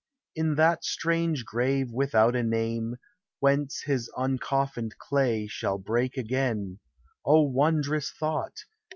In 0.35 0.55
that 0.55 0.83
strange 0.83 1.45
grave 1.45 1.91
without 1.91 2.35
a 2.35 2.41
name, 2.41 2.95
Whence 3.39 3.81
his 3.83 4.09
uncoffined 4.17 4.97
clay 4.97 5.45
Shall 5.45 5.77
break 5.77 6.17
again 6.17 6.79
O 7.23 7.43
wondrous 7.43 8.09
thought! 8.09 8.63